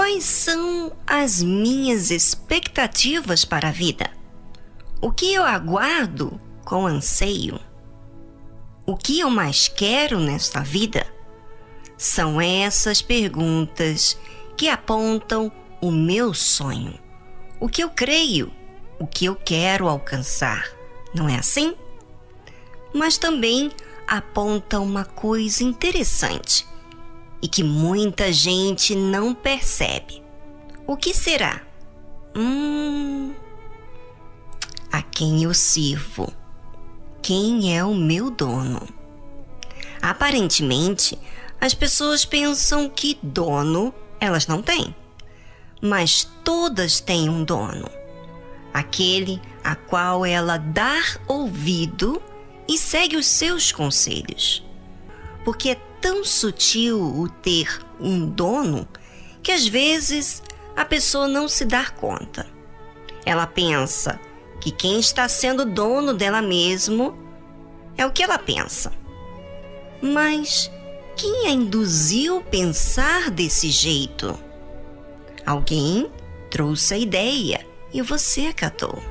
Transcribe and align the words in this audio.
Quais 0.00 0.24
são 0.24 0.92
as 1.06 1.42
minhas 1.42 2.10
expectativas 2.10 3.44
para 3.44 3.68
a 3.68 3.70
vida? 3.70 4.10
O 4.98 5.12
que 5.12 5.34
eu 5.34 5.44
aguardo 5.44 6.40
com 6.64 6.86
anseio? 6.86 7.60
O 8.86 8.96
que 8.96 9.20
eu 9.20 9.28
mais 9.28 9.68
quero 9.68 10.18
nesta 10.18 10.62
vida? 10.62 11.06
São 11.98 12.40
essas 12.40 13.02
perguntas 13.02 14.18
que 14.56 14.70
apontam 14.70 15.52
o 15.82 15.90
meu 15.90 16.32
sonho, 16.32 16.98
o 17.60 17.68
que 17.68 17.84
eu 17.84 17.90
creio, 17.90 18.50
o 18.98 19.06
que 19.06 19.26
eu 19.26 19.36
quero 19.36 19.86
alcançar. 19.86 20.64
Não 21.14 21.28
é 21.28 21.36
assim? 21.36 21.74
Mas 22.94 23.18
também 23.18 23.70
aponta 24.08 24.80
uma 24.80 25.04
coisa 25.04 25.62
interessante 25.62 26.69
e 27.42 27.48
que 27.48 27.62
muita 27.62 28.32
gente 28.32 28.94
não 28.94 29.34
percebe. 29.34 30.22
O 30.86 30.96
que 30.96 31.14
será? 31.14 31.62
Hum. 32.34 33.32
A 34.92 35.02
quem 35.02 35.42
eu 35.42 35.54
sirvo? 35.54 36.32
Quem 37.22 37.76
é 37.76 37.84
o 37.84 37.94
meu 37.94 38.30
dono? 38.30 38.88
Aparentemente, 40.02 41.18
as 41.60 41.74
pessoas 41.74 42.24
pensam 42.24 42.88
que 42.88 43.18
dono 43.22 43.94
elas 44.18 44.46
não 44.46 44.62
têm. 44.62 44.94
Mas 45.80 46.24
todas 46.44 47.00
têm 47.00 47.28
um 47.28 47.44
dono. 47.44 47.88
Aquele 48.72 49.40
a 49.62 49.74
qual 49.74 50.24
ela 50.24 50.56
dá 50.56 51.00
ouvido 51.26 52.22
e 52.68 52.78
segue 52.78 53.16
os 53.16 53.26
seus 53.26 53.72
conselhos. 53.72 54.64
Porque 55.44 55.70
é 55.70 55.89
tão 56.00 56.24
sutil 56.24 57.00
o 57.00 57.28
ter 57.28 57.80
um 58.00 58.26
dono 58.26 58.88
que 59.42 59.52
às 59.52 59.66
vezes 59.66 60.42
a 60.76 60.84
pessoa 60.84 61.28
não 61.28 61.48
se 61.48 61.64
dá 61.64 61.90
conta. 61.90 62.46
Ela 63.24 63.46
pensa 63.46 64.18
que 64.60 64.70
quem 64.70 64.98
está 64.98 65.28
sendo 65.28 65.64
dono 65.64 66.14
dela 66.14 66.42
mesmo 66.42 67.18
é 67.96 68.06
o 68.06 68.12
que 68.12 68.22
ela 68.22 68.38
pensa. 68.38 68.92
Mas 70.02 70.70
quem 71.16 71.46
a 71.46 71.50
induziu 71.50 72.42
pensar 72.50 73.30
desse 73.30 73.68
jeito? 73.68 74.38
Alguém 75.44 76.10
trouxe 76.50 76.94
a 76.94 76.98
ideia 76.98 77.66
e 77.92 78.00
você 78.00 78.46
acatou. 78.46 79.02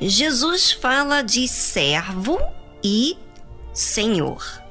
Jesus 0.00 0.70
fala 0.70 1.22
de 1.22 1.48
servo 1.48 2.38
e 2.82 3.16
senhor. 3.72 4.67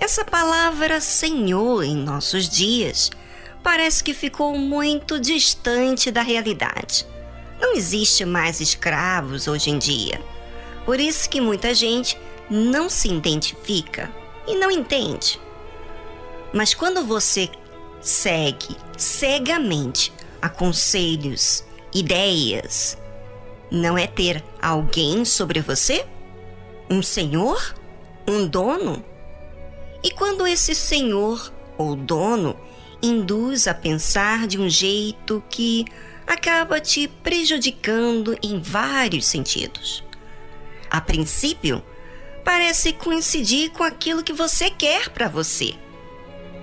Essa 0.00 0.24
palavra 0.24 1.00
Senhor 1.00 1.82
em 1.82 1.96
nossos 1.96 2.48
dias 2.48 3.10
parece 3.62 4.02
que 4.02 4.14
ficou 4.14 4.56
muito 4.56 5.18
distante 5.18 6.10
da 6.10 6.22
realidade. 6.22 7.04
Não 7.60 7.74
existe 7.74 8.24
mais 8.24 8.60
escravos 8.60 9.48
hoje 9.48 9.70
em 9.70 9.78
dia. 9.78 10.22
Por 10.84 11.00
isso 11.00 11.28
que 11.28 11.40
muita 11.40 11.74
gente 11.74 12.16
não 12.48 12.88
se 12.88 13.08
identifica 13.08 14.10
e 14.46 14.54
não 14.54 14.70
entende. 14.70 15.40
Mas 16.52 16.72
quando 16.72 17.04
você 17.04 17.50
segue 18.00 18.76
cegamente 18.96 20.12
a 20.40 20.48
conselhos, 20.48 21.64
ideias, 21.92 22.96
não 23.70 23.98
é 23.98 24.06
ter 24.06 24.42
alguém 24.62 25.24
sobre 25.24 25.60
você? 25.60 26.06
Um 26.88 27.02
senhor? 27.02 27.74
Um 28.26 28.46
dono? 28.46 29.04
E 30.02 30.10
quando 30.10 30.46
esse 30.46 30.74
senhor 30.74 31.52
ou 31.76 31.96
dono 31.96 32.56
induz 33.02 33.66
a 33.68 33.74
pensar 33.74 34.46
de 34.46 34.58
um 34.58 34.68
jeito 34.68 35.42
que 35.48 35.84
acaba 36.26 36.80
te 36.80 37.08
prejudicando 37.08 38.36
em 38.42 38.60
vários 38.60 39.26
sentidos. 39.26 40.04
A 40.90 41.00
princípio, 41.00 41.82
parece 42.44 42.92
coincidir 42.92 43.70
com 43.70 43.82
aquilo 43.82 44.22
que 44.22 44.32
você 44.32 44.70
quer 44.70 45.08
para 45.10 45.28
você. 45.28 45.74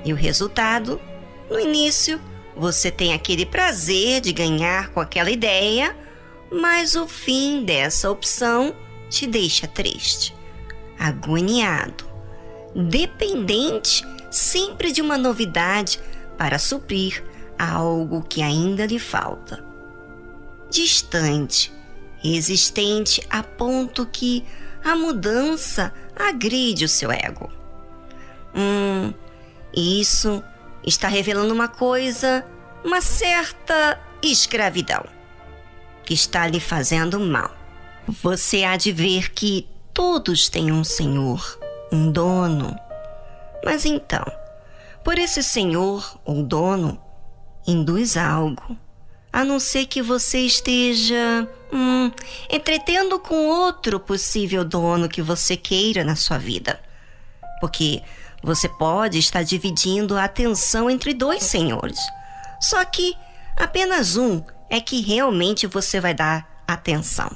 E 0.03 0.13
o 0.13 0.15
resultado, 0.15 1.01
no 1.49 1.59
início, 1.59 2.21
você 2.55 2.91
tem 2.91 3.13
aquele 3.13 3.45
prazer 3.45 4.21
de 4.21 4.31
ganhar 4.31 4.89
com 4.89 4.99
aquela 4.99 5.31
ideia, 5.31 5.95
mas 6.51 6.95
o 6.95 7.07
fim 7.07 7.63
dessa 7.63 8.09
opção 8.09 8.75
te 9.09 9.25
deixa 9.25 9.67
triste, 9.67 10.33
agoniado 10.97 12.04
dependente 12.75 14.05
sempre 14.29 14.91
de 14.91 15.01
uma 15.01 15.17
novidade 15.17 15.99
para 16.37 16.59
suprir 16.59 17.23
algo 17.57 18.21
que 18.21 18.41
ainda 18.41 18.85
lhe 18.85 18.99
falta. 18.99 19.63
Distante, 20.69 21.71
resistente 22.17 23.25
a 23.29 23.41
ponto 23.41 24.05
que 24.05 24.43
a 24.83 24.95
mudança 24.95 25.93
agride 26.15 26.83
o 26.83 26.89
seu 26.89 27.11
ego. 27.11 27.49
Hum, 28.53 29.13
isso 29.73 30.43
está 30.85 31.07
revelando 31.07 31.53
uma 31.53 31.69
coisa, 31.69 32.45
uma 32.83 32.99
certa 32.99 33.99
escravidão, 34.21 35.05
que 36.03 36.13
está 36.13 36.45
lhe 36.45 36.59
fazendo 36.59 37.19
mal. 37.19 37.55
Você 38.21 38.63
há 38.63 38.75
de 38.75 38.91
ver 38.91 39.31
que 39.31 39.67
todos 39.93 40.49
têm 40.49 40.71
um 40.71 40.83
Senhor 40.83 41.57
um 41.91 42.11
dono. 42.11 42.75
Mas 43.63 43.85
então, 43.85 44.25
por 45.03 45.17
esse 45.17 45.43
senhor 45.43 46.19
ou 46.25 46.43
dono, 46.43 47.01
induz 47.67 48.17
algo, 48.17 48.77
a 49.31 49.43
não 49.43 49.59
ser 49.59 49.85
que 49.85 50.01
você 50.01 50.39
esteja 50.39 51.47
hum, 51.71 52.11
entretendo 52.49 53.19
com 53.19 53.47
outro 53.47 53.99
possível 53.99 54.63
dono 54.63 55.09
que 55.09 55.21
você 55.21 55.57
queira 55.57 56.03
na 56.03 56.15
sua 56.15 56.37
vida. 56.37 56.79
Porque 57.59 58.01
você 58.41 58.69
pode 58.69 59.17
estar 59.17 59.43
dividindo 59.43 60.15
a 60.15 60.23
atenção 60.23 60.89
entre 60.89 61.13
dois 61.13 61.43
senhores. 61.43 61.99
Só 62.61 62.83
que 62.85 63.17
apenas 63.57 64.15
um 64.15 64.41
é 64.69 64.79
que 64.79 65.01
realmente 65.01 65.67
você 65.67 65.99
vai 65.99 66.13
dar 66.13 66.63
atenção. 66.67 67.29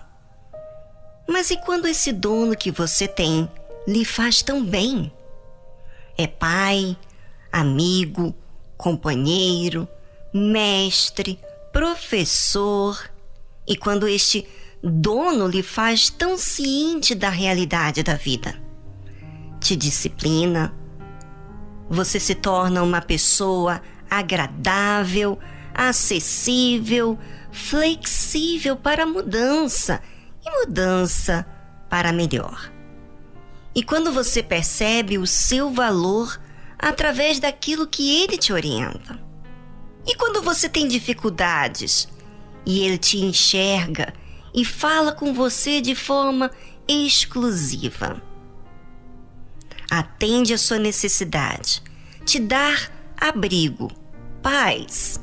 Mas 1.27 1.51
e 1.51 1.57
quando 1.57 1.87
esse 1.87 2.11
dono 2.11 2.55
que 2.55 2.71
você 2.71 3.07
tem 3.07 3.49
lhe 3.87 4.05
faz 4.05 4.41
tão 4.41 4.63
bem. 4.63 5.11
É 6.17 6.27
pai, 6.27 6.97
amigo, 7.51 8.35
companheiro, 8.77 9.87
mestre, 10.33 11.39
professor. 11.71 13.09
E 13.67 13.75
quando 13.75 14.07
este 14.07 14.47
dono 14.83 15.47
lhe 15.47 15.63
faz 15.63 16.09
tão 16.09 16.37
ciente 16.37 17.13
da 17.13 17.29
realidade 17.29 18.03
da 18.03 18.15
vida, 18.15 18.55
te 19.59 19.75
disciplina, 19.75 20.73
você 21.89 22.19
se 22.19 22.35
torna 22.35 22.83
uma 22.83 23.01
pessoa 23.01 23.81
agradável, 24.09 25.39
acessível, 25.73 27.17
flexível 27.51 28.75
para 28.75 29.03
a 29.03 29.07
mudança 29.07 30.01
e 30.45 30.49
mudança 30.49 31.45
para 31.89 32.11
melhor. 32.11 32.78
E 33.75 33.83
quando 33.83 34.11
você 34.11 34.41
percebe 34.41 35.17
o 35.17 35.27
seu 35.27 35.71
valor 35.71 36.39
através 36.77 37.39
daquilo 37.39 37.85
que 37.85 38.23
ele 38.23 38.37
te 38.37 38.53
orienta. 38.53 39.19
E 40.07 40.15
quando 40.15 40.41
você 40.41 40.69
tem 40.69 40.87
dificuldades 40.87 42.07
e 42.65 42.79
ele 42.79 42.97
te 42.97 43.17
enxerga 43.17 44.13
e 44.53 44.63
fala 44.63 45.11
com 45.11 45.33
você 45.33 45.81
de 45.81 45.93
forma 45.93 46.49
exclusiva. 46.87 48.21
Atende 49.91 50.53
a 50.53 50.57
sua 50.57 50.79
necessidade, 50.79 51.83
te 52.25 52.39
dar 52.39 52.91
abrigo, 53.19 53.91
paz. 54.41 55.19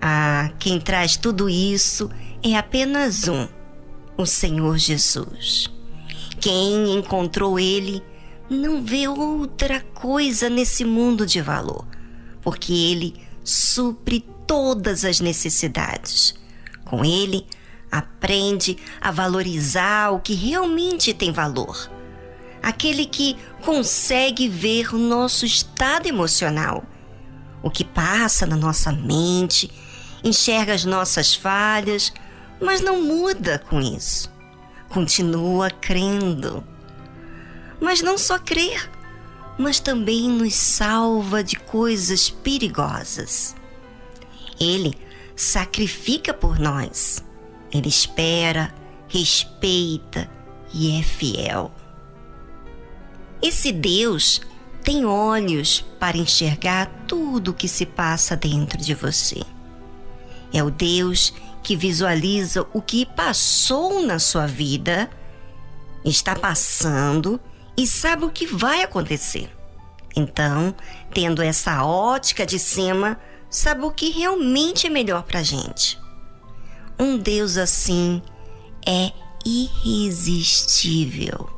Ah, 0.00 0.52
quem 0.58 0.80
traz 0.80 1.16
tudo 1.16 1.48
isso 1.48 2.10
é 2.42 2.56
apenas 2.56 3.28
um: 3.28 3.48
o 4.16 4.24
Senhor 4.24 4.78
Jesus. 4.78 5.72
Quem 6.46 6.94
encontrou 6.94 7.58
ele 7.58 8.00
não 8.48 8.80
vê 8.80 9.08
outra 9.08 9.80
coisa 9.80 10.48
nesse 10.48 10.84
mundo 10.84 11.26
de 11.26 11.40
valor, 11.40 11.84
porque 12.40 12.72
ele 12.72 13.16
supre 13.42 14.24
todas 14.46 15.04
as 15.04 15.18
necessidades. 15.18 16.36
Com 16.84 17.04
ele, 17.04 17.44
aprende 17.90 18.78
a 19.00 19.10
valorizar 19.10 20.12
o 20.12 20.20
que 20.20 20.34
realmente 20.34 21.12
tem 21.12 21.32
valor. 21.32 21.90
Aquele 22.62 23.06
que 23.06 23.36
consegue 23.64 24.48
ver 24.48 24.94
o 24.94 24.98
nosso 24.98 25.44
estado 25.44 26.06
emocional, 26.06 26.84
o 27.60 27.68
que 27.68 27.82
passa 27.82 28.46
na 28.46 28.54
nossa 28.54 28.92
mente, 28.92 29.68
enxerga 30.22 30.74
as 30.74 30.84
nossas 30.84 31.34
falhas, 31.34 32.12
mas 32.62 32.80
não 32.80 33.02
muda 33.02 33.58
com 33.68 33.80
isso 33.80 34.35
continua 34.88 35.70
crendo. 35.70 36.64
Mas 37.80 38.00
não 38.00 38.16
só 38.16 38.38
crer, 38.38 38.90
mas 39.58 39.80
também 39.80 40.28
nos 40.28 40.54
salva 40.54 41.42
de 41.42 41.56
coisas 41.56 42.30
perigosas. 42.30 43.54
Ele 44.58 44.94
sacrifica 45.34 46.32
por 46.32 46.58
nós. 46.58 47.24
Ele 47.70 47.88
espera, 47.88 48.74
respeita 49.08 50.30
e 50.72 50.98
é 50.98 51.02
fiel. 51.02 51.72
Esse 53.42 53.70
Deus 53.70 54.40
tem 54.82 55.04
olhos 55.04 55.84
para 55.98 56.16
enxergar 56.16 56.86
tudo 57.06 57.50
o 57.50 57.54
que 57.54 57.68
se 57.68 57.84
passa 57.84 58.36
dentro 58.36 58.78
de 58.78 58.94
você. 58.94 59.42
É 60.52 60.62
o 60.62 60.70
Deus 60.70 61.32
que 61.62 61.76
visualiza 61.76 62.66
o 62.72 62.80
que 62.80 63.04
passou 63.04 64.00
na 64.00 64.18
sua 64.18 64.46
vida, 64.46 65.10
está 66.04 66.34
passando 66.36 67.40
e 67.76 67.86
sabe 67.86 68.24
o 68.24 68.30
que 68.30 68.46
vai 68.46 68.82
acontecer. 68.82 69.50
Então, 70.14 70.74
tendo 71.12 71.42
essa 71.42 71.84
ótica 71.84 72.46
de 72.46 72.58
cima, 72.58 73.20
sabe 73.50 73.84
o 73.84 73.90
que 73.90 74.08
realmente 74.10 74.86
é 74.86 74.90
melhor 74.90 75.24
para 75.24 75.42
gente. 75.42 75.98
Um 76.98 77.18
Deus 77.18 77.58
assim 77.58 78.22
é 78.86 79.12
irresistível. 79.44 81.50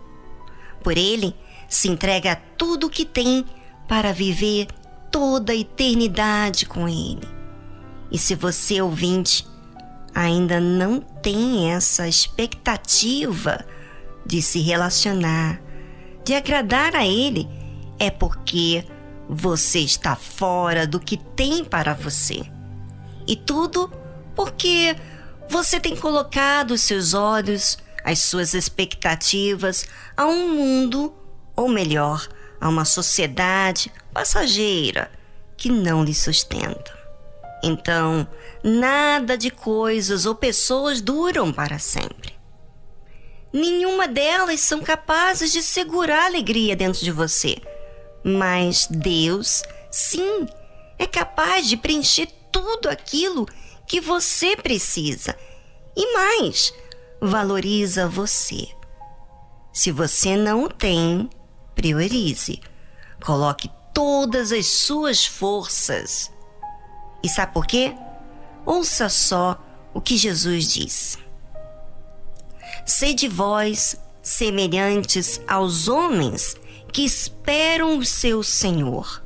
Por 0.82 0.98
ele, 0.98 1.36
se 1.68 1.88
entrega 1.88 2.40
tudo 2.56 2.86
o 2.86 2.90
que 2.90 3.04
tem 3.04 3.44
para 3.86 4.12
viver 4.12 4.66
toda 5.10 5.52
a 5.52 5.56
eternidade 5.56 6.64
com 6.66 6.88
ele. 6.88 7.37
E 8.10 8.18
se 8.18 8.34
você, 8.34 8.80
ouvinte, 8.80 9.46
ainda 10.14 10.60
não 10.60 11.00
tem 11.00 11.70
essa 11.72 12.08
expectativa 12.08 13.64
de 14.24 14.42
se 14.42 14.60
relacionar, 14.60 15.60
de 16.24 16.34
agradar 16.34 16.94
a 16.94 17.06
ele, 17.06 17.48
é 17.98 18.10
porque 18.10 18.84
você 19.28 19.80
está 19.80 20.16
fora 20.16 20.86
do 20.86 20.98
que 20.98 21.16
tem 21.16 21.64
para 21.64 21.94
você. 21.94 22.42
E 23.26 23.36
tudo 23.36 23.92
porque 24.34 24.96
você 25.48 25.78
tem 25.78 25.96
colocado 25.96 26.72
os 26.72 26.82
seus 26.82 27.14
olhos, 27.14 27.78
as 28.04 28.20
suas 28.20 28.54
expectativas 28.54 29.86
a 30.16 30.26
um 30.26 30.54
mundo, 30.54 31.14
ou 31.54 31.68
melhor, 31.68 32.26
a 32.60 32.68
uma 32.68 32.84
sociedade 32.84 33.92
passageira 34.12 35.10
que 35.56 35.70
não 35.70 36.04
lhe 36.04 36.14
sustenta. 36.14 36.97
Então, 37.62 38.26
nada 38.62 39.36
de 39.36 39.50
coisas 39.50 40.26
ou 40.26 40.34
pessoas 40.34 41.00
duram 41.00 41.52
para 41.52 41.78
sempre. 41.78 42.34
Nenhuma 43.52 44.06
delas 44.06 44.60
são 44.60 44.80
capazes 44.80 45.52
de 45.52 45.62
segurar 45.62 46.22
a 46.22 46.26
alegria 46.26 46.76
dentro 46.76 47.02
de 47.02 47.10
você 47.10 47.60
mas 48.22 48.86
Deus, 48.90 49.62
sim, 49.90 50.46
é 50.98 51.06
capaz 51.06 51.68
de 51.68 51.76
preencher 51.76 52.28
tudo 52.52 52.88
aquilo 52.88 53.46
que 53.86 54.00
você 54.00 54.56
precisa 54.56 55.36
e 55.96 56.12
mais, 56.12 56.72
valoriza 57.20 58.08
você. 58.08 58.68
Se 59.72 59.90
você 59.90 60.36
não 60.36 60.64
o 60.64 60.68
tem, 60.68 61.28
priorize. 61.74 62.60
Coloque 63.24 63.70
todas 63.94 64.52
as 64.52 64.66
suas 64.66 65.24
forças. 65.24 66.30
E 67.22 67.28
sabe 67.28 67.52
por 67.52 67.66
quê? 67.66 67.94
Ouça 68.64 69.08
só 69.08 69.58
o 69.94 70.00
que 70.00 70.16
Jesus 70.16 70.72
diz. 70.72 71.18
Sede 72.84 73.28
vós 73.28 73.98
semelhantes 74.22 75.40
aos 75.48 75.88
homens 75.88 76.56
que 76.92 77.04
esperam 77.04 77.98
o 77.98 78.04
seu 78.04 78.42
Senhor, 78.42 79.22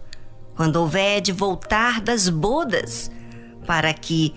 quando 0.57 0.77
houver 0.77 1.21
de 1.21 1.33
voltar 1.33 2.01
das 2.01 2.29
bodas, 2.29 3.11
para 3.67 3.93
que, 3.93 4.35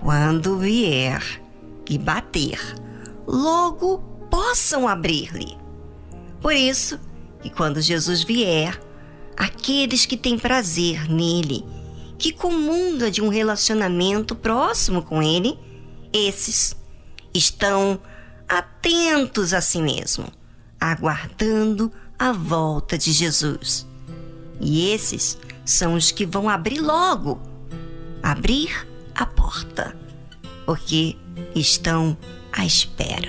quando 0.00 0.58
vier 0.58 1.22
e 1.88 1.98
bater, 1.98 2.58
logo 3.26 3.98
possam 4.30 4.86
abrir-lhe. 4.86 5.56
Por 6.40 6.52
isso, 6.52 6.98
que 7.40 7.50
quando 7.50 7.80
Jesus 7.80 8.22
vier, 8.22 8.80
aqueles 9.36 10.06
que 10.06 10.16
têm 10.16 10.38
prazer 10.38 11.08
nele, 11.08 11.64
que 12.18 12.32
comunda 12.32 13.10
de 13.10 13.22
um 13.22 13.28
relacionamento 13.28 14.34
próximo 14.34 15.02
com 15.02 15.22
ele, 15.22 15.58
esses 16.12 16.76
estão 17.32 18.00
atentos 18.48 19.54
a 19.54 19.60
si 19.60 19.80
mesmo, 19.80 20.26
aguardando 20.80 21.92
a 22.18 22.32
volta 22.32 22.98
de 22.98 23.12
Jesus. 23.12 23.86
E 24.60 24.90
esses 24.90 25.38
são 25.64 25.94
os 25.94 26.10
que 26.10 26.26
vão 26.26 26.48
abrir 26.48 26.80
logo 26.80 27.40
abrir 28.22 28.86
a 29.14 29.26
porta, 29.26 29.96
porque 30.66 31.16
estão 31.54 32.16
à 32.52 32.64
espera. 32.64 33.28